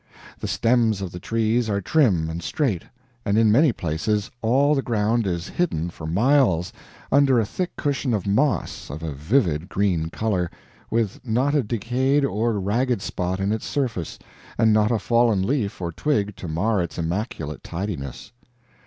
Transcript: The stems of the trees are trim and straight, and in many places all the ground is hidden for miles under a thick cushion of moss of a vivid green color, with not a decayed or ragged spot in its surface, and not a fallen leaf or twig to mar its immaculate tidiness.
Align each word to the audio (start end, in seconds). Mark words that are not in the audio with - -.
The 0.39 0.47
stems 0.47 0.99
of 1.03 1.11
the 1.11 1.19
trees 1.19 1.69
are 1.69 1.79
trim 1.79 2.27
and 2.27 2.41
straight, 2.41 2.81
and 3.23 3.37
in 3.37 3.51
many 3.51 3.71
places 3.71 4.31
all 4.41 4.73
the 4.73 4.81
ground 4.81 5.27
is 5.27 5.47
hidden 5.47 5.91
for 5.91 6.07
miles 6.07 6.73
under 7.11 7.39
a 7.39 7.45
thick 7.45 7.75
cushion 7.75 8.11
of 8.11 8.25
moss 8.25 8.89
of 8.89 9.03
a 9.03 9.11
vivid 9.11 9.69
green 9.69 10.09
color, 10.09 10.49
with 10.89 11.19
not 11.23 11.53
a 11.53 11.61
decayed 11.61 12.25
or 12.25 12.59
ragged 12.59 12.99
spot 13.03 13.39
in 13.39 13.51
its 13.51 13.67
surface, 13.67 14.17
and 14.57 14.73
not 14.73 14.89
a 14.89 14.97
fallen 14.97 15.43
leaf 15.45 15.79
or 15.79 15.91
twig 15.91 16.35
to 16.37 16.47
mar 16.47 16.81
its 16.81 16.97
immaculate 16.97 17.63
tidiness. 17.63 18.31